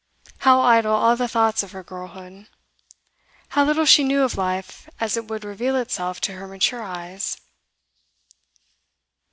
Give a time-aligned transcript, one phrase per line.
[0.39, 2.47] How idle all the thoughts of her girlhood!
[3.49, 7.37] How little she knew of life as it would reveal itself to her mature eyes!